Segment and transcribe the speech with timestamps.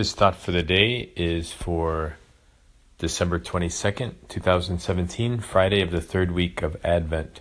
[0.00, 2.16] This thought for the day is for
[2.96, 7.40] December 22nd, 2017, Friday of the third week of Advent.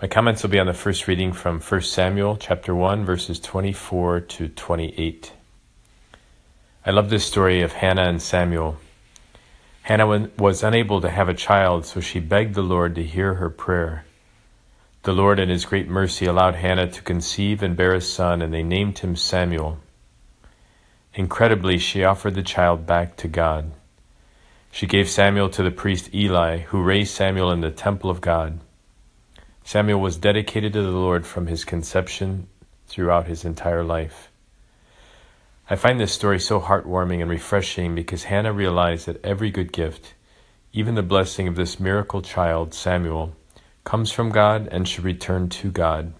[0.00, 4.20] My comments will be on the first reading from 1 Samuel chapter 1 verses 24
[4.20, 5.32] to 28.
[6.86, 8.76] I love this story of Hannah and Samuel.
[9.82, 13.50] Hannah was unable to have a child, so she begged the Lord to hear her
[13.50, 14.04] prayer.
[15.02, 18.54] The Lord, in His great mercy, allowed Hannah to conceive and bear a son, and
[18.54, 19.80] they named him Samuel.
[21.16, 23.70] Incredibly, she offered the child back to God.
[24.72, 28.58] She gave Samuel to the priest Eli, who raised Samuel in the temple of God.
[29.62, 32.48] Samuel was dedicated to the Lord from his conception
[32.88, 34.32] throughout his entire life.
[35.70, 40.14] I find this story so heartwarming and refreshing because Hannah realized that every good gift,
[40.72, 43.36] even the blessing of this miracle child, Samuel,
[43.84, 46.12] comes from God and should return to God.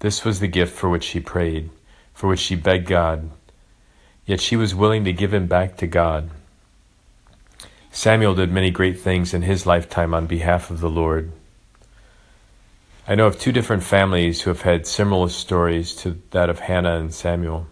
[0.00, 1.70] This was the gift for which she prayed,
[2.12, 3.30] for which she begged God.
[4.28, 6.28] Yet she was willing to give him back to God.
[7.90, 11.32] Samuel did many great things in his lifetime on behalf of the Lord.
[13.08, 16.98] I know of two different families who have had similar stories to that of Hannah
[16.98, 17.68] and Samuel.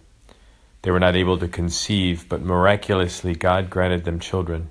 [0.80, 4.70] They were not able to conceive, but miraculously God granted them children.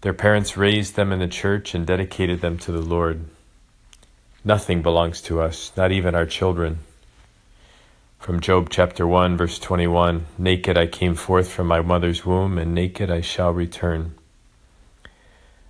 [0.00, 3.26] Their parents raised them in the church and dedicated them to the Lord.
[4.44, 6.80] Nothing belongs to us, not even our children.
[8.18, 12.74] From Job chapter 1, verse 21 Naked I came forth from my mother's womb, and
[12.74, 14.16] naked I shall return.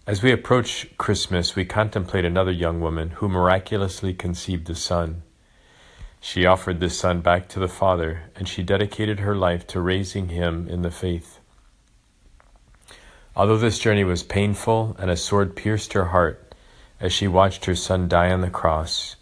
[0.07, 5.23] As we approach Christmas, we contemplate another young woman who miraculously conceived a son.
[6.21, 10.31] She offered this son back to the Father, and she dedicated her life to raising
[10.31, 11.39] him in the faith.
[13.37, 16.55] Although this journey was painful and a sword pierced her heart
[16.99, 19.17] as she watched her son die on the cross,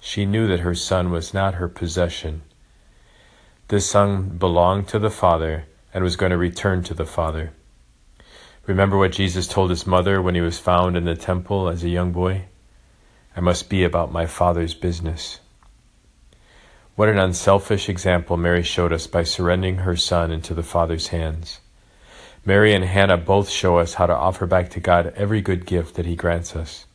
[0.00, 2.40] she knew that her son was not her possession.
[3.70, 7.52] This son belonged to the Father and was going to return to the Father.
[8.66, 11.88] Remember what Jesus told his mother when he was found in the temple as a
[11.88, 12.46] young boy?
[13.36, 15.38] I must be about my Father's business.
[16.96, 21.60] What an unselfish example Mary showed us by surrendering her son into the Father's hands.
[22.44, 25.94] Mary and Hannah both show us how to offer back to God every good gift
[25.94, 26.86] that He grants us.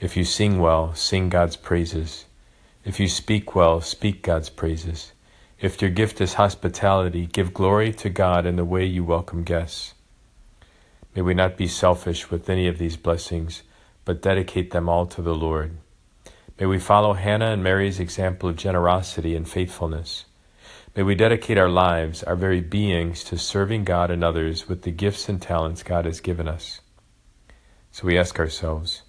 [0.00, 2.26] If you sing well, sing God's praises.
[2.84, 5.12] If you speak well, speak God's praises.
[5.60, 9.94] If your gift is hospitality, give glory to God in the way you welcome guests.
[11.16, 13.64] May we not be selfish with any of these blessings,
[14.04, 15.78] but dedicate them all to the Lord.
[16.60, 20.26] May we follow Hannah and Mary's example of generosity and faithfulness.
[20.94, 24.92] May we dedicate our lives, our very beings, to serving God and others with the
[24.92, 26.82] gifts and talents God has given us.
[27.90, 29.02] So we ask ourselves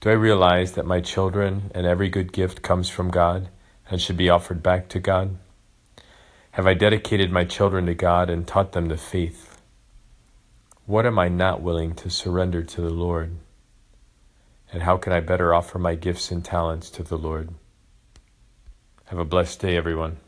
[0.00, 3.48] Do I realize that my children and every good gift comes from God
[3.90, 5.36] and should be offered back to God?
[6.54, 9.60] Have I dedicated my children to God and taught them the faith?
[10.86, 13.34] What am I not willing to surrender to the Lord?
[14.72, 17.48] And how can I better offer my gifts and talents to the Lord?
[19.06, 20.18] Have a blessed day, everyone.